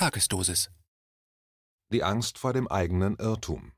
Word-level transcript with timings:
Tagesdosis. 0.00 0.70
Die 1.92 2.02
Angst 2.02 2.38
vor 2.38 2.54
dem 2.54 2.68
eigenen 2.68 3.16
Irrtum. 3.16 3.72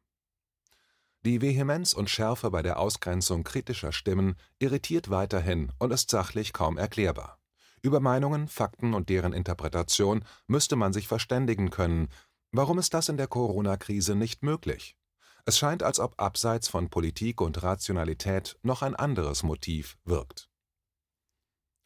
Die 1.22 1.40
Vehemenz 1.40 1.94
und 1.94 2.10
Schärfe 2.10 2.52
bei 2.52 2.62
der 2.62 2.78
Ausgrenzung 2.78 3.42
kritischer 3.42 3.90
Stimmen 3.90 4.36
irritiert 4.60 5.10
weiterhin 5.10 5.72
und 5.80 5.90
ist 5.90 6.10
sachlich 6.10 6.52
kaum 6.52 6.78
erklärbar. 6.78 7.40
Über 7.82 7.98
Meinungen, 7.98 8.46
Fakten 8.46 8.94
und 8.94 9.08
deren 9.08 9.32
Interpretation 9.32 10.24
müsste 10.46 10.76
man 10.76 10.92
sich 10.92 11.08
verständigen 11.08 11.70
können. 11.70 12.08
Warum 12.52 12.78
ist 12.78 12.94
das 12.94 13.08
in 13.08 13.16
der 13.16 13.26
Corona-Krise 13.26 14.14
nicht 14.14 14.44
möglich? 14.44 14.96
Es 15.44 15.58
scheint, 15.58 15.82
als 15.82 15.98
ob 15.98 16.22
abseits 16.22 16.68
von 16.68 16.88
Politik 16.88 17.40
und 17.40 17.64
Rationalität 17.64 18.56
noch 18.62 18.82
ein 18.82 18.94
anderes 18.94 19.42
Motiv 19.42 19.98
wirkt. 20.04 20.48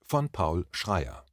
Von 0.04 0.28
Paul 0.28 0.66
Schreier 0.72 1.25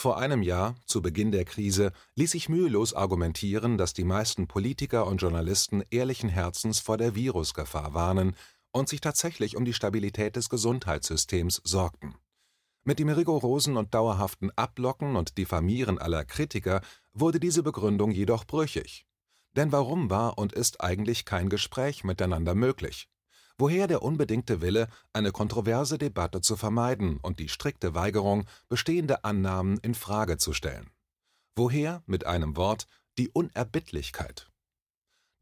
vor 0.00 0.18
einem 0.18 0.42
Jahr, 0.42 0.76
zu 0.86 1.02
Beginn 1.02 1.32
der 1.32 1.44
Krise, 1.44 1.92
ließ 2.14 2.30
sich 2.30 2.48
mühelos 2.48 2.94
argumentieren, 2.94 3.78
dass 3.78 3.94
die 3.94 4.04
meisten 4.04 4.46
Politiker 4.46 5.06
und 5.06 5.20
Journalisten 5.20 5.82
ehrlichen 5.90 6.28
Herzens 6.28 6.78
vor 6.78 6.96
der 6.96 7.16
Virusgefahr 7.16 7.94
warnen 7.94 8.36
und 8.70 8.88
sich 8.88 9.00
tatsächlich 9.00 9.56
um 9.56 9.64
die 9.64 9.72
Stabilität 9.72 10.36
des 10.36 10.48
Gesundheitssystems 10.48 11.60
sorgten. 11.64 12.14
Mit 12.84 13.00
dem 13.00 13.08
rigorosen 13.08 13.76
und 13.76 13.92
dauerhaften 13.92 14.52
Ablocken 14.56 15.16
und 15.16 15.36
Diffamieren 15.36 15.98
aller 15.98 16.24
Kritiker 16.24 16.80
wurde 17.12 17.40
diese 17.40 17.64
Begründung 17.64 18.12
jedoch 18.12 18.44
brüchig. 18.44 19.04
Denn 19.56 19.72
warum 19.72 20.10
war 20.10 20.38
und 20.38 20.52
ist 20.52 20.80
eigentlich 20.80 21.24
kein 21.24 21.48
Gespräch 21.48 22.04
miteinander 22.04 22.54
möglich? 22.54 23.08
Woher 23.60 23.88
der 23.88 24.02
unbedingte 24.02 24.60
Wille, 24.60 24.86
eine 25.12 25.32
kontroverse 25.32 25.98
Debatte 25.98 26.40
zu 26.40 26.56
vermeiden 26.56 27.18
und 27.18 27.40
die 27.40 27.48
strikte 27.48 27.92
Weigerung, 27.92 28.44
bestehende 28.68 29.24
Annahmen 29.24 29.78
in 29.78 29.94
Frage 29.94 30.36
zu 30.38 30.52
stellen? 30.52 30.90
Woher, 31.56 32.04
mit 32.06 32.24
einem 32.24 32.56
Wort, 32.56 32.86
die 33.18 33.30
Unerbittlichkeit? 33.30 34.48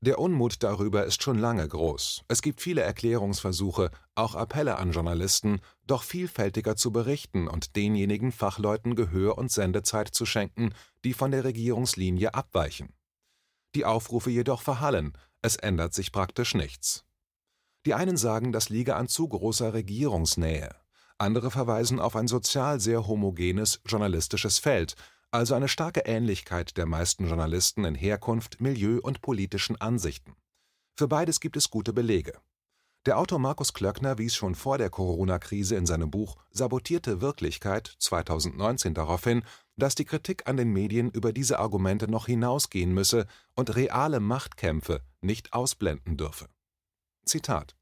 Der 0.01 0.19
Unmut 0.19 0.63
darüber 0.63 1.05
ist 1.05 1.23
schon 1.23 1.39
lange 1.39 1.67
groß. 1.67 2.23
Es 2.29 2.41
gibt 2.41 2.61
viele 2.61 2.83
Erklärungsversuche, 2.83 3.91
auch 4.15 4.35
Appelle 4.35 4.77
an 4.77 4.93
Journalisten, 4.93 5.61
doch 5.87 6.03
vielfältiger 6.03 6.77
zu 6.77 6.93
berichten 6.93 7.49
und 7.49 7.77
denjenigen 7.77 8.33
Fachleuten 8.33 8.95
Gehör 8.95 9.37
und 9.37 9.51
Sendezeit 9.51 10.09
zu 10.09 10.25
schenken, 10.25 10.73
die 11.05 11.13
von 11.13 11.33
der 11.33 11.45
Regierungslinie 11.45 12.35
abweichen. 12.35 12.95
Die 13.75 13.85
Aufrufe 13.85 14.31
jedoch 14.31 14.63
verhallen, 14.63 15.13
es 15.43 15.57
ändert 15.57 15.93
sich 15.93 16.13
praktisch 16.13 16.55
nichts. 16.55 17.06
Die 17.87 17.95
einen 17.95 18.17
sagen, 18.17 18.51
das 18.51 18.69
liege 18.69 18.97
an 18.97 19.07
zu 19.07 19.29
großer 19.29 19.73
Regierungsnähe, 19.73 20.75
andere 21.19 21.53
verweisen 21.53 22.01
auf 22.01 22.17
ein 22.17 22.27
sozial 22.27 22.81
sehr 22.81 23.07
homogenes 23.07 23.81
journalistisches 23.87 24.59
Feld, 24.59 24.97
also 25.31 25.55
eine 25.55 25.69
starke 25.69 26.01
Ähnlichkeit 26.01 26.77
der 26.77 26.87
meisten 26.87 27.29
Journalisten 27.29 27.85
in 27.85 27.95
Herkunft, 27.95 28.61
Milieu 28.61 28.99
und 29.01 29.23
politischen 29.23 29.81
Ansichten. 29.81 30.35
Für 30.97 31.07
beides 31.07 31.39
gibt 31.39 31.57
es 31.57 31.71
gute 31.71 31.93
Belege. 31.93 32.33
Der 33.07 33.19
Autor 33.19 33.39
Markus 33.39 33.73
Klöckner 33.73 34.19
wies 34.19 34.35
schon 34.35 34.57
vor 34.57 34.79
der 34.79 34.91
Corona-Krise 34.91 35.77
in 35.77 35.87
seinem 35.87 36.11
Buch 36.11 36.35
Sabotierte 36.51 37.21
Wirklichkeit 37.21 37.95
2019 38.01 38.95
darauf 38.95 39.23
hin, 39.23 39.45
dass 39.77 39.95
die 39.95 40.07
Kritik 40.07 40.49
an 40.49 40.57
den 40.57 40.73
Medien 40.73 41.09
über 41.11 41.33
diese 41.33 41.61
Argumente 41.61 42.11
noch 42.11 42.27
hinausgehen 42.27 42.93
müsse 42.93 43.29
und 43.55 43.77
reale 43.77 44.19
Machtkämpfe 44.19 45.03
nicht 45.21 45.53
ausblenden 45.53 46.17
dürfe. 46.17 46.49
Zitat 47.27 47.76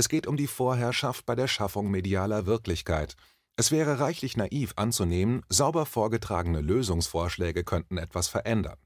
Es 0.00 0.08
geht 0.08 0.26
um 0.26 0.38
die 0.38 0.46
Vorherrschaft 0.46 1.26
bei 1.26 1.34
der 1.34 1.46
Schaffung 1.46 1.90
medialer 1.90 2.46
Wirklichkeit. 2.46 3.16
Es 3.56 3.70
wäre 3.70 4.00
reichlich 4.00 4.34
naiv 4.34 4.72
anzunehmen, 4.76 5.42
sauber 5.50 5.84
vorgetragene 5.84 6.62
Lösungsvorschläge 6.62 7.64
könnten 7.64 7.98
etwas 7.98 8.26
verändern. 8.26 8.78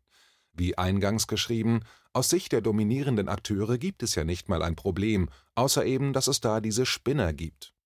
Wie 0.55 0.77
eingangs 0.77 1.29
geschrieben, 1.29 1.83
aus 2.13 2.31
Sicht 2.31 2.51
der 2.51 2.63
dominierenden 2.63 3.29
Akteure 3.29 3.79
gibt 3.79 4.03
es 4.03 4.17
ja 4.17 4.25
nicht 4.25 4.49
mal 4.49 4.61
ein 4.61 4.75
Problem, 4.75 5.29
außer 5.55 5.87
eben, 5.87 6.13
dass 6.15 6.27
es 6.27 6.41
da 6.41 6.61
diese 6.61 6.85
Spinner 6.85 7.33
gibt. 7.33 7.77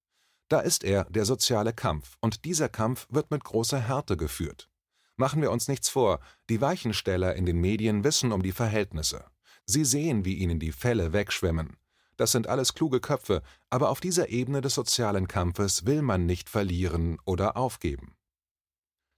Da 0.48 0.60
ist 0.60 0.82
er, 0.82 1.04
der 1.10 1.26
soziale 1.26 1.74
Kampf, 1.74 2.16
und 2.22 2.46
dieser 2.46 2.70
Kampf 2.70 3.06
wird 3.10 3.30
mit 3.30 3.44
großer 3.44 3.78
Härte 3.78 4.16
geführt. 4.16 4.70
Machen 5.16 5.42
wir 5.42 5.50
uns 5.50 5.68
nichts 5.68 5.90
vor, 5.90 6.20
die 6.48 6.62
Weichensteller 6.62 7.34
in 7.34 7.44
den 7.44 7.60
Medien 7.60 8.04
wissen 8.04 8.32
um 8.32 8.42
die 8.42 8.52
Verhältnisse. 8.52 9.26
Sie 9.66 9.84
sehen, 9.84 10.24
wie 10.24 10.36
ihnen 10.36 10.58
die 10.58 10.72
Fälle 10.72 11.12
wegschwimmen. 11.12 11.76
Das 12.18 12.32
sind 12.32 12.48
alles 12.48 12.74
kluge 12.74 13.00
Köpfe, 13.00 13.42
aber 13.70 13.90
auf 13.90 14.00
dieser 14.00 14.28
Ebene 14.28 14.60
des 14.60 14.74
sozialen 14.74 15.28
Kampfes 15.28 15.86
will 15.86 16.02
man 16.02 16.26
nicht 16.26 16.48
verlieren 16.48 17.18
oder 17.24 17.56
aufgeben. 17.56 18.16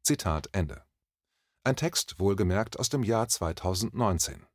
Zitat 0.03 0.51
Ende. 0.53 0.85
Ein 1.65 1.77
Text 1.77 2.21
wohlgemerkt 2.21 2.79
aus 2.79 2.91
dem 2.91 3.03
Jahr 3.03 3.27
2019. 3.27 4.47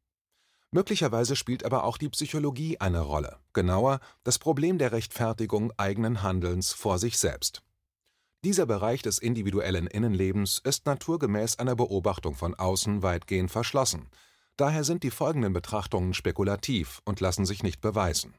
Möglicherweise 0.69 1.35
spielt 1.35 1.65
aber 1.65 1.85
auch 1.85 1.97
die 1.97 2.09
Psychologie 2.09 2.79
eine 2.79 2.99
Rolle, 2.99 3.39
genauer 3.53 3.99
das 4.23 4.37
Problem 4.37 4.77
der 4.77 4.91
Rechtfertigung 4.91 5.73
eigenen 5.77 6.21
Handelns 6.21 6.71
vor 6.71 6.99
sich 6.99 7.17
selbst. 7.17 7.63
Dieser 8.43 8.67
Bereich 8.67 9.01
des 9.01 9.17
individuellen 9.17 9.87
Innenlebens 9.87 10.61
ist 10.63 10.85
naturgemäß 10.85 11.57
einer 11.57 11.75
Beobachtung 11.75 12.35
von 12.35 12.53
außen 12.53 13.01
weitgehend 13.01 13.49
verschlossen, 13.49 14.07
Daher 14.57 14.83
sind 14.83 15.03
die 15.03 15.11
folgenden 15.11 15.53
Betrachtungen 15.53 16.13
spekulativ 16.13 17.01
und 17.05 17.19
lassen 17.19 17.45
sich 17.45 17.63
nicht 17.63 17.81
beweisen. 17.81 18.33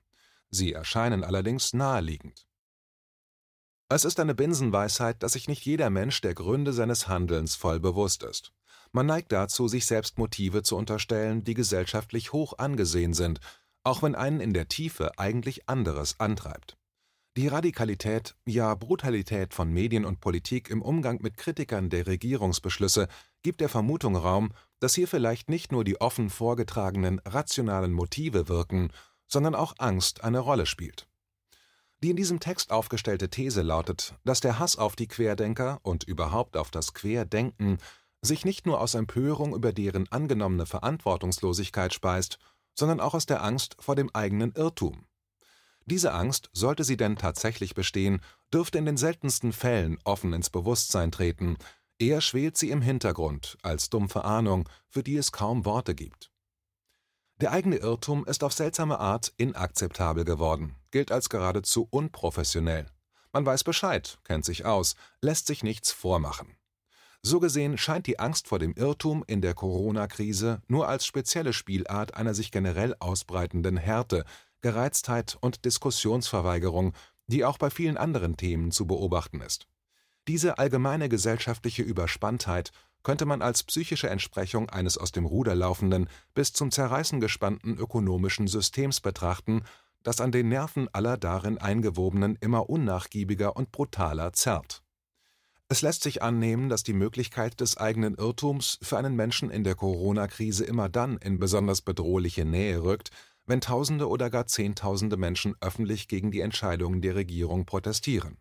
Sie 0.50 0.72
erscheinen 0.72 1.24
allerdings 1.24 1.72
naheliegend. 1.74 2.46
Es 3.88 4.04
ist 4.04 4.18
eine 4.18 4.34
Binsenweisheit, 4.34 5.22
dass 5.22 5.34
sich 5.34 5.48
nicht 5.48 5.64
jeder 5.64 5.90
Mensch 5.90 6.20
der 6.20 6.34
Gründe 6.34 6.72
seines 6.72 7.06
Handelns 7.06 7.54
voll 7.54 7.78
bewusst 7.78 8.22
ist. 8.22 8.52
Man 8.92 9.06
neigt 9.06 9.30
dazu, 9.30 9.68
sich 9.68 9.86
selbst 9.86 10.18
Motive 10.18 10.62
zu 10.62 10.76
unterstellen, 10.76 11.44
die 11.44 11.54
gesellschaftlich 11.54 12.32
hoch 12.32 12.58
angesehen 12.58 13.14
sind, 13.14 13.40
auch 13.84 14.02
wenn 14.02 14.14
einen 14.14 14.40
in 14.40 14.54
der 14.54 14.68
Tiefe 14.68 15.18
eigentlich 15.18 15.68
anderes 15.68 16.18
antreibt. 16.18 16.76
Die 17.36 17.48
Radikalität, 17.48 18.34
ja 18.46 18.74
Brutalität 18.74 19.52
von 19.52 19.70
Medien 19.70 20.06
und 20.06 20.20
Politik 20.20 20.70
im 20.70 20.80
Umgang 20.80 21.20
mit 21.20 21.36
Kritikern 21.36 21.90
der 21.90 22.06
Regierungsbeschlüsse 22.06 23.08
gibt 23.42 23.60
der 23.60 23.68
Vermutung 23.68 24.16
Raum, 24.16 24.52
dass 24.80 24.94
hier 24.94 25.08
vielleicht 25.08 25.48
nicht 25.48 25.72
nur 25.72 25.84
die 25.84 26.00
offen 26.00 26.30
vorgetragenen 26.30 27.20
rationalen 27.24 27.92
Motive 27.92 28.48
wirken, 28.48 28.90
sondern 29.26 29.54
auch 29.54 29.74
Angst 29.78 30.24
eine 30.24 30.38
Rolle 30.38 30.66
spielt. 30.66 31.08
Die 32.02 32.10
in 32.10 32.16
diesem 32.16 32.40
Text 32.40 32.72
aufgestellte 32.72 33.30
These 33.30 33.62
lautet, 33.62 34.14
dass 34.24 34.40
der 34.40 34.58
Hass 34.58 34.76
auf 34.76 34.96
die 34.96 35.08
Querdenker 35.08 35.80
und 35.82 36.04
überhaupt 36.04 36.56
auf 36.56 36.70
das 36.70 36.92
Querdenken 36.92 37.78
sich 38.20 38.44
nicht 38.44 38.66
nur 38.66 38.80
aus 38.80 38.94
Empörung 38.94 39.54
über 39.54 39.72
deren 39.72 40.10
angenommene 40.12 40.66
Verantwortungslosigkeit 40.66 41.94
speist, 41.94 42.38
sondern 42.74 43.00
auch 43.00 43.14
aus 43.14 43.26
der 43.26 43.42
Angst 43.42 43.76
vor 43.78 43.96
dem 43.96 44.14
eigenen 44.14 44.52
Irrtum. 44.52 45.06
Diese 45.86 46.12
Angst, 46.12 46.50
sollte 46.52 46.84
sie 46.84 46.96
denn 46.96 47.16
tatsächlich 47.16 47.74
bestehen, 47.74 48.20
dürfte 48.52 48.78
in 48.78 48.86
den 48.86 48.96
seltensten 48.96 49.52
Fällen 49.52 49.98
offen 50.04 50.32
ins 50.32 50.50
Bewusstsein 50.50 51.12
treten, 51.12 51.56
eher 51.98 52.20
schwelt 52.20 52.56
sie 52.56 52.70
im 52.70 52.82
Hintergrund 52.82 53.58
als 53.62 53.90
dumpfe 53.90 54.24
Ahnung, 54.24 54.68
für 54.88 55.02
die 55.02 55.16
es 55.16 55.32
kaum 55.32 55.64
Worte 55.64 55.94
gibt. 55.94 56.30
Der 57.40 57.52
eigene 57.52 57.76
Irrtum 57.76 58.24
ist 58.24 58.42
auf 58.42 58.52
seltsame 58.52 58.98
Art 58.98 59.32
inakzeptabel 59.36 60.24
geworden, 60.24 60.74
gilt 60.90 61.12
als 61.12 61.28
geradezu 61.28 61.86
unprofessionell. 61.90 62.86
Man 63.32 63.44
weiß 63.44 63.64
Bescheid, 63.64 64.18
kennt 64.24 64.46
sich 64.46 64.64
aus, 64.64 64.94
lässt 65.20 65.46
sich 65.46 65.62
nichts 65.62 65.92
vormachen. 65.92 66.56
So 67.20 67.40
gesehen 67.40 67.76
scheint 67.76 68.06
die 68.06 68.18
Angst 68.18 68.48
vor 68.48 68.58
dem 68.58 68.72
Irrtum 68.72 69.24
in 69.26 69.42
der 69.42 69.52
Corona-Krise 69.52 70.62
nur 70.68 70.88
als 70.88 71.04
spezielle 71.04 71.52
Spielart 71.52 72.14
einer 72.14 72.34
sich 72.34 72.50
generell 72.50 72.94
ausbreitenden 73.00 73.76
Härte 73.76 74.24
Gereiztheit 74.62 75.36
und 75.40 75.64
Diskussionsverweigerung, 75.64 76.94
die 77.26 77.44
auch 77.44 77.58
bei 77.58 77.68
vielen 77.68 77.96
anderen 77.96 78.36
Themen 78.36 78.70
zu 78.70 78.86
beobachten 78.86 79.40
ist. 79.40 79.66
Diese 80.28 80.58
allgemeine 80.58 81.08
gesellschaftliche 81.08 81.82
Überspanntheit 81.82 82.72
könnte 83.04 83.26
man 83.26 83.42
als 83.42 83.62
psychische 83.62 84.10
Entsprechung 84.10 84.68
eines 84.68 84.98
aus 84.98 85.12
dem 85.12 85.26
Ruder 85.26 85.54
laufenden, 85.54 86.08
bis 86.34 86.52
zum 86.52 86.72
Zerreißen 86.72 87.20
gespannten 87.20 87.78
ökonomischen 87.78 88.48
Systems 88.48 89.00
betrachten, 89.00 89.62
das 90.02 90.20
an 90.20 90.32
den 90.32 90.48
Nerven 90.48 90.88
aller 90.92 91.16
darin 91.16 91.58
Eingewobenen 91.58 92.36
immer 92.40 92.68
unnachgiebiger 92.68 93.56
und 93.56 93.70
brutaler 93.70 94.32
zerrt. 94.32 94.82
Es 95.68 95.82
lässt 95.82 96.02
sich 96.02 96.22
annehmen, 96.22 96.68
dass 96.68 96.82
die 96.82 96.92
Möglichkeit 96.92 97.60
des 97.60 97.76
eigenen 97.76 98.14
Irrtums 98.14 98.78
für 98.82 98.98
einen 98.98 99.16
Menschen 99.16 99.50
in 99.50 99.64
der 99.64 99.74
Corona-Krise 99.74 100.64
immer 100.64 100.88
dann 100.88 101.16
in 101.18 101.38
besonders 101.38 101.82
bedrohliche 101.82 102.44
Nähe 102.44 102.82
rückt, 102.82 103.10
wenn 103.46 103.60
Tausende 103.60 104.08
oder 104.08 104.30
gar 104.30 104.46
Zehntausende 104.46 105.16
Menschen 105.16 105.54
öffentlich 105.60 106.08
gegen 106.08 106.32
die 106.32 106.40
Entscheidungen 106.40 107.00
der 107.02 107.14
Regierung 107.14 107.66
protestieren. 107.66 108.38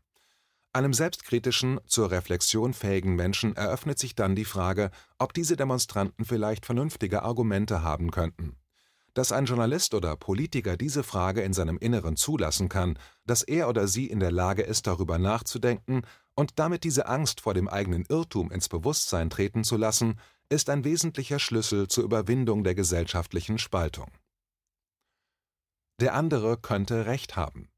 Einem 0.75 0.91
selbstkritischen, 0.91 1.79
zur 1.87 2.11
Reflexion 2.11 2.73
fähigen 2.73 3.15
Menschen 3.15 3.55
eröffnet 3.55 3.97
sich 3.97 4.13
dann 4.13 4.35
die 4.35 4.43
Frage, 4.43 4.91
ob 5.17 5.33
diese 5.33 5.55
Demonstranten 5.55 6.25
vielleicht 6.25 6.65
vernünftige 6.65 7.23
Argumente 7.23 7.81
haben 7.81 8.11
könnten. 8.11 8.57
Dass 9.13 9.31
ein 9.31 9.45
Journalist 9.45 9.93
oder 9.93 10.17
Politiker 10.17 10.75
diese 10.75 11.03
Frage 11.03 11.43
in 11.43 11.53
seinem 11.53 11.77
Inneren 11.77 12.17
zulassen 12.17 12.67
kann, 12.67 12.99
dass 13.25 13.41
er 13.41 13.69
oder 13.69 13.87
sie 13.87 14.07
in 14.07 14.19
der 14.19 14.33
Lage 14.33 14.63
ist, 14.63 14.85
darüber 14.85 15.17
nachzudenken 15.17 16.01
und 16.35 16.59
damit 16.59 16.83
diese 16.83 17.07
Angst 17.07 17.39
vor 17.39 17.53
dem 17.53 17.69
eigenen 17.69 18.03
Irrtum 18.09 18.51
ins 18.51 18.67
Bewusstsein 18.67 19.29
treten 19.29 19.63
zu 19.63 19.77
lassen, 19.77 20.19
ist 20.49 20.69
ein 20.69 20.83
wesentlicher 20.83 21.39
Schlüssel 21.39 21.87
zur 21.87 22.03
Überwindung 22.03 22.65
der 22.65 22.75
gesellschaftlichen 22.75 23.59
Spaltung. 23.59 24.11
Der 26.01 26.15
andere 26.15 26.57
könnte 26.57 27.05
Recht 27.05 27.37
haben. 27.37 27.69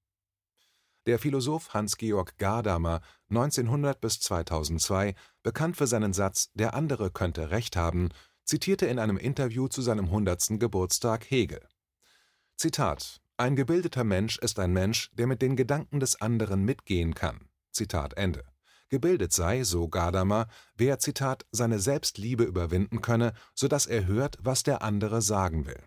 Der 1.07 1.19
Philosoph 1.19 1.73
Hans-Georg 1.73 2.37
Gadamer 2.37 2.99
(1900– 3.29 3.97
2002), 4.21 5.15
bekannt 5.41 5.77
für 5.77 5.87
seinen 5.87 6.11
Satz 6.11 6.51
„Der 6.53 6.73
andere 6.73 7.11
könnte 7.11 7.49
Recht 7.49 7.77
haben“, 7.77 8.09
zitierte 8.43 8.87
in 8.87 8.99
einem 8.99 9.15
Interview 9.15 9.69
zu 9.69 9.81
seinem 9.81 10.07
100. 10.07 10.59
Geburtstag 10.59 11.31
Hegel: 11.31 11.65
„Zitat: 12.57 13.21
Ein 13.37 13.55
gebildeter 13.55 14.03
Mensch 14.03 14.37
ist 14.39 14.59
ein 14.59 14.73
Mensch, 14.73 15.09
der 15.13 15.27
mit 15.27 15.41
den 15.41 15.55
Gedanken 15.55 16.01
des 16.01 16.19
anderen 16.19 16.65
mitgehen 16.65 17.15
kann. 17.15 17.47
Zitat 17.71 18.15
Ende. 18.15 18.43
Gebildet 18.89 19.31
sei, 19.31 19.63
so 19.63 19.87
Gadamer, 19.87 20.49
wer 20.75 20.99
Zitat, 20.99 21.45
seine 21.51 21.79
Selbstliebe 21.79 22.43
überwinden 22.43 23.01
könne, 23.01 23.31
so 23.53 23.69
dass 23.69 23.85
er 23.85 24.07
hört, 24.07 24.39
was 24.41 24.63
der 24.63 24.81
andere 24.81 25.21
sagen 25.21 25.65
will. 25.65 25.81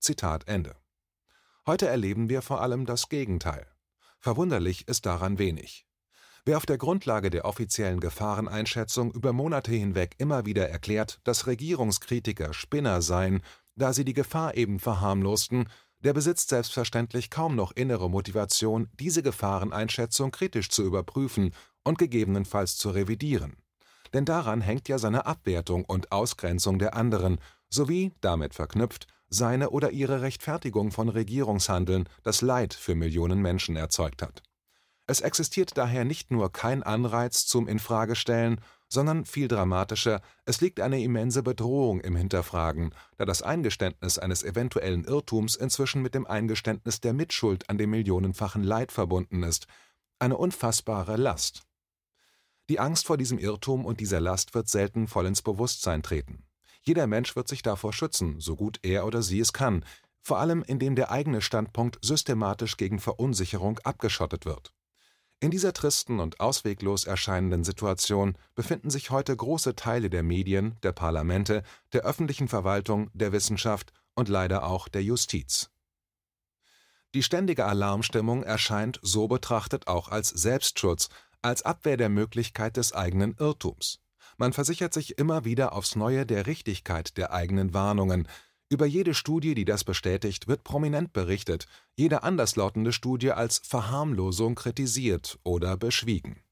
Zitat 0.00 0.48
Ende. 0.48 0.74
Heute 1.64 1.86
erleben 1.86 2.28
wir 2.28 2.42
vor 2.42 2.60
allem 2.60 2.86
das 2.86 3.08
Gegenteil 3.08 3.68
Verwunderlich 4.24 4.88
ist 4.88 5.04
daran 5.04 5.38
wenig. 5.38 5.84
Wer 6.46 6.56
auf 6.56 6.64
der 6.64 6.78
Grundlage 6.78 7.28
der 7.28 7.44
offiziellen 7.44 8.00
Gefahreneinschätzung 8.00 9.12
über 9.12 9.34
Monate 9.34 9.70
hinweg 9.70 10.14
immer 10.16 10.46
wieder 10.46 10.66
erklärt, 10.66 11.20
dass 11.24 11.46
Regierungskritiker 11.46 12.54
Spinner 12.54 13.02
seien, 13.02 13.42
da 13.76 13.92
sie 13.92 14.06
die 14.06 14.14
Gefahr 14.14 14.56
eben 14.56 14.78
verharmlosten, 14.78 15.68
der 16.00 16.14
besitzt 16.14 16.48
selbstverständlich 16.48 17.28
kaum 17.28 17.54
noch 17.54 17.72
innere 17.72 18.08
Motivation, 18.08 18.88
diese 18.98 19.22
Gefahreneinschätzung 19.22 20.30
kritisch 20.30 20.70
zu 20.70 20.84
überprüfen 20.84 21.54
und 21.82 21.98
gegebenenfalls 21.98 22.78
zu 22.78 22.88
revidieren. 22.88 23.58
Denn 24.14 24.24
daran 24.24 24.62
hängt 24.62 24.88
ja 24.88 24.96
seine 24.96 25.26
Abwertung 25.26 25.84
und 25.84 26.12
Ausgrenzung 26.12 26.78
der 26.78 26.94
anderen 26.94 27.38
sowie, 27.68 28.12
damit 28.22 28.54
verknüpft, 28.54 29.06
seine 29.34 29.70
oder 29.70 29.90
ihre 29.90 30.22
Rechtfertigung 30.22 30.90
von 30.90 31.08
Regierungshandeln, 31.08 32.08
das 32.22 32.40
Leid 32.40 32.72
für 32.72 32.94
Millionen 32.94 33.42
Menschen 33.42 33.76
erzeugt 33.76 34.22
hat. 34.22 34.42
Es 35.06 35.20
existiert 35.20 35.76
daher 35.76 36.04
nicht 36.04 36.30
nur 36.30 36.50
kein 36.50 36.82
Anreiz 36.82 37.46
zum 37.46 37.68
Infragestellen, 37.68 38.60
sondern 38.88 39.24
viel 39.26 39.48
dramatischer, 39.48 40.22
es 40.46 40.60
liegt 40.60 40.80
eine 40.80 41.02
immense 41.02 41.42
Bedrohung 41.42 42.00
im 42.00 42.16
Hinterfragen, 42.16 42.94
da 43.18 43.24
das 43.24 43.42
Eingeständnis 43.42 44.18
eines 44.18 44.42
eventuellen 44.42 45.04
Irrtums 45.04 45.56
inzwischen 45.56 46.00
mit 46.00 46.14
dem 46.14 46.26
Eingeständnis 46.26 47.00
der 47.00 47.12
Mitschuld 47.12 47.68
an 47.68 47.76
dem 47.76 47.90
millionenfachen 47.90 48.62
Leid 48.62 48.92
verbunden 48.92 49.42
ist, 49.42 49.66
eine 50.18 50.38
unfassbare 50.38 51.16
Last. 51.16 51.64
Die 52.70 52.80
Angst 52.80 53.06
vor 53.06 53.18
diesem 53.18 53.38
Irrtum 53.38 53.84
und 53.84 54.00
dieser 54.00 54.20
Last 54.20 54.54
wird 54.54 54.68
selten 54.68 55.06
voll 55.06 55.26
ins 55.26 55.42
Bewusstsein 55.42 56.02
treten. 56.02 56.46
Jeder 56.86 57.06
Mensch 57.06 57.34
wird 57.34 57.48
sich 57.48 57.62
davor 57.62 57.92
schützen, 57.92 58.40
so 58.40 58.56
gut 58.56 58.78
er 58.82 59.06
oder 59.06 59.22
sie 59.22 59.40
es 59.40 59.52
kann, 59.52 59.84
vor 60.20 60.38
allem 60.38 60.62
indem 60.62 60.96
der 60.96 61.10
eigene 61.10 61.40
Standpunkt 61.40 61.98
systematisch 62.02 62.76
gegen 62.76 62.98
Verunsicherung 62.98 63.78
abgeschottet 63.80 64.44
wird. 64.44 64.72
In 65.40 65.50
dieser 65.50 65.72
tristen 65.72 66.20
und 66.20 66.40
ausweglos 66.40 67.04
erscheinenden 67.04 67.64
Situation 67.64 68.36
befinden 68.54 68.88
sich 68.90 69.10
heute 69.10 69.36
große 69.36 69.76
Teile 69.76 70.08
der 70.08 70.22
Medien, 70.22 70.76
der 70.82 70.92
Parlamente, 70.92 71.62
der 71.92 72.02
öffentlichen 72.02 72.48
Verwaltung, 72.48 73.10
der 73.12 73.32
Wissenschaft 73.32 73.92
und 74.14 74.28
leider 74.28 74.64
auch 74.64 74.88
der 74.88 75.02
Justiz. 75.02 75.70
Die 77.14 77.22
ständige 77.22 77.66
Alarmstimmung 77.66 78.42
erscheint 78.42 78.98
so 79.02 79.28
betrachtet 79.28 79.86
auch 79.86 80.08
als 80.08 80.30
Selbstschutz, 80.30 81.08
als 81.42 81.62
Abwehr 81.62 81.96
der 81.96 82.08
Möglichkeit 82.08 82.76
des 82.76 82.92
eigenen 82.92 83.36
Irrtums. 83.38 84.00
Man 84.36 84.52
versichert 84.52 84.92
sich 84.92 85.18
immer 85.18 85.44
wieder 85.44 85.72
aufs 85.72 85.96
Neue 85.96 86.26
der 86.26 86.46
Richtigkeit 86.46 87.16
der 87.16 87.32
eigenen 87.32 87.74
Warnungen. 87.74 88.28
Über 88.68 88.86
jede 88.86 89.14
Studie, 89.14 89.54
die 89.54 89.64
das 89.64 89.84
bestätigt, 89.84 90.48
wird 90.48 90.64
prominent 90.64 91.12
berichtet, 91.12 91.66
jede 91.94 92.22
anderslautende 92.22 92.92
Studie 92.92 93.32
als 93.32 93.58
Verharmlosung 93.58 94.54
kritisiert 94.54 95.38
oder 95.44 95.76
beschwiegen. 95.76 96.42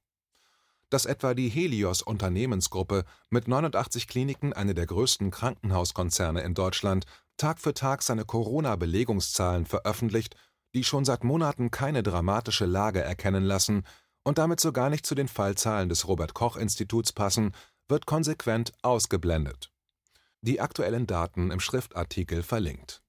Dass 0.91 1.07
etwa 1.07 1.35
die 1.35 1.49
Helios 1.49 2.03
Unternehmensgruppe 2.03 3.05
mit 3.31 3.49
89 3.49 4.07
Kliniken 4.07 4.53
eine 4.53 4.75
der 4.75 4.87
größten 4.87 5.31
Krankenhauskonzerne 5.31 6.43
in 6.43 6.55
Deutschland 6.55 7.07
Tag 7.39 7.59
für 7.59 7.75
Tag 7.75 8.03
seine 8.03 8.25
Corona-Belegungszahlen 8.25 9.67
veröffentlicht, 9.67 10.37
die 10.75 10.85
schon 10.85 11.05
seit 11.05 11.25
Monaten 11.25 11.71
keine 11.71 12.03
dramatische 12.03 12.67
Lage 12.67 13.01
erkennen 13.03 13.43
lassen 13.43 13.85
und 14.23 14.39
damit 14.39 14.61
so 14.61 14.73
gar 14.73 14.91
nicht 14.91 15.05
zu 15.05 15.15
den 15.15 15.29
Fallzahlen 15.29 15.89
des 15.89 16.07
Robert 16.07 16.35
Koch 16.35 16.57
Instituts 16.57 17.13
passen, 17.13 17.53
wird 17.93 18.07
konsequent 18.07 18.73
ausgeblendet. 18.81 19.71
Die 20.41 20.63
aktuellen 20.63 21.07
Daten 21.07 21.51
im 21.51 21.61
Schriftartikel 21.61 22.43
verlinkt. 22.43 23.03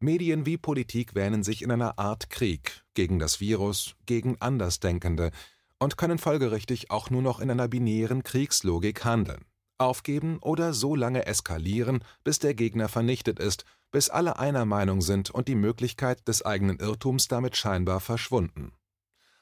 Medien 0.00 0.46
wie 0.46 0.56
Politik 0.56 1.14
wähnen 1.14 1.42
sich 1.42 1.60
in 1.60 1.70
einer 1.70 1.98
Art 1.98 2.30
Krieg 2.30 2.82
gegen 2.94 3.18
das 3.18 3.40
Virus, 3.40 3.94
gegen 4.06 4.40
Andersdenkende 4.40 5.32
und 5.78 5.98
können 5.98 6.16
folgerichtig 6.16 6.90
auch 6.90 7.10
nur 7.10 7.20
noch 7.20 7.40
in 7.40 7.50
einer 7.50 7.68
binären 7.68 8.22
Kriegslogik 8.22 9.04
handeln. 9.04 9.44
Aufgeben 9.76 10.38
oder 10.38 10.72
so 10.72 10.96
lange 10.96 11.26
eskalieren, 11.26 12.02
bis 12.24 12.38
der 12.38 12.54
Gegner 12.54 12.88
vernichtet 12.88 13.38
ist, 13.38 13.66
bis 13.90 14.08
alle 14.08 14.38
einer 14.38 14.64
Meinung 14.64 15.02
sind 15.02 15.30
und 15.30 15.46
die 15.46 15.54
Möglichkeit 15.54 16.26
des 16.26 16.42
eigenen 16.42 16.78
Irrtums 16.78 17.28
damit 17.28 17.54
scheinbar 17.54 18.00
verschwunden. 18.00 18.72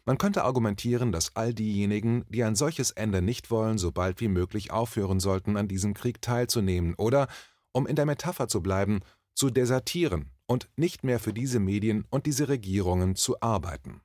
Man 0.04 0.18
könnte 0.18 0.42
argumentieren, 0.42 1.12
dass 1.12 1.36
all 1.36 1.54
diejenigen, 1.54 2.24
die 2.28 2.42
ein 2.42 2.56
solches 2.56 2.90
Ende 2.90 3.22
nicht 3.22 3.50
wollen, 3.52 3.78
so 3.78 3.92
bald 3.92 4.20
wie 4.20 4.28
möglich 4.28 4.72
aufhören 4.72 5.20
sollten, 5.20 5.56
an 5.56 5.68
diesem 5.68 5.94
Krieg 5.94 6.20
teilzunehmen 6.20 6.94
oder, 6.96 7.28
um 7.72 7.86
in 7.86 7.94
der 7.94 8.06
Metapher 8.06 8.48
zu 8.48 8.62
bleiben, 8.62 9.00
zu 9.34 9.50
desertieren 9.50 10.30
und 10.46 10.68
nicht 10.76 11.04
mehr 11.04 11.20
für 11.20 11.32
diese 11.32 11.60
Medien 11.60 12.04
und 12.10 12.26
diese 12.26 12.48
Regierungen 12.48 13.14
zu 13.14 13.40
arbeiten. 13.40 14.00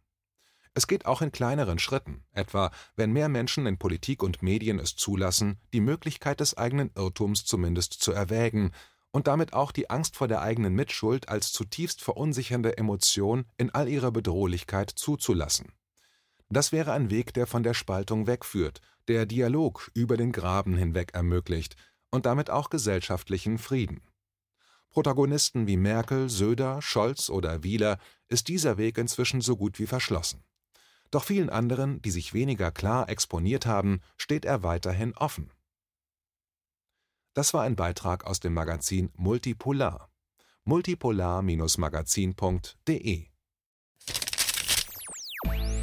Es 0.75 0.85
geht 0.85 1.07
auch 1.07 1.23
in 1.23 1.31
kleineren 1.31 1.79
Schritten, 1.79 2.23
etwa 2.31 2.69
wenn 2.95 3.11
mehr 3.11 3.29
Menschen 3.29 3.65
in 3.65 3.79
Politik 3.79 4.21
und 4.21 4.43
Medien 4.43 4.77
es 4.77 4.95
zulassen, 4.95 5.59
die 5.73 5.81
Möglichkeit 5.81 6.39
des 6.39 6.55
eigenen 6.55 6.91
Irrtums 6.95 7.45
zumindest 7.45 7.93
zu 7.93 8.11
erwägen 8.11 8.71
und 9.11 9.25
damit 9.25 9.53
auch 9.53 9.71
die 9.71 9.89
Angst 9.89 10.15
vor 10.15 10.27
der 10.27 10.41
eigenen 10.41 10.75
Mitschuld 10.75 11.29
als 11.29 11.51
zutiefst 11.51 12.03
verunsichernde 12.03 12.77
Emotion 12.77 13.45
in 13.57 13.71
all 13.71 13.89
ihrer 13.89 14.11
Bedrohlichkeit 14.11 14.91
zuzulassen. 14.91 15.73
Das 16.49 16.71
wäre 16.71 16.93
ein 16.93 17.09
Weg, 17.09 17.33
der 17.33 17.45
von 17.45 17.63
der 17.63 17.73
Spaltung 17.73 18.27
wegführt, 18.27 18.79
der 19.07 19.25
Dialog 19.25 19.91
über 19.93 20.15
den 20.15 20.31
Graben 20.31 20.77
hinweg 20.77 21.13
ermöglicht 21.13 21.75
und 22.09 22.25
damit 22.25 22.49
auch 22.49 22.69
gesellschaftlichen 22.69 23.57
Frieden. 23.57 24.01
Protagonisten 24.89 25.67
wie 25.67 25.75
Merkel, 25.77 26.29
Söder, 26.29 26.81
Scholz 26.81 27.29
oder 27.29 27.63
Wieler 27.63 27.99
ist 28.29 28.47
dieser 28.47 28.77
Weg 28.77 28.97
inzwischen 28.97 29.41
so 29.41 29.57
gut 29.57 29.77
wie 29.79 29.87
verschlossen. 29.87 30.45
Doch 31.11 31.25
vielen 31.25 31.49
anderen, 31.49 32.01
die 32.01 32.11
sich 32.11 32.33
weniger 32.33 32.71
klar 32.71 33.09
exponiert 33.09 33.65
haben, 33.65 33.99
steht 34.17 34.45
er 34.45 34.63
weiterhin 34.63 35.13
offen. 35.15 35.51
Das 37.33 37.53
war 37.53 37.63
ein 37.63 37.75
Beitrag 37.75 38.23
aus 38.25 38.39
dem 38.39 38.53
Magazin 38.53 39.11
Multipolar. 39.15 40.09
multipolar-magazin.de 40.63 43.27